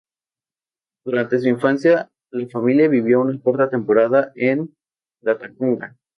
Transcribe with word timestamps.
Durante 1.05 1.39
su 1.39 1.47
infancia, 1.47 2.09
la 2.31 2.47
familia 2.47 2.87
vivió 2.87 3.21
una 3.21 3.39
corta 3.39 3.69
temporada 3.69 4.31
en 4.33 4.75
Latacunga. 5.21 5.95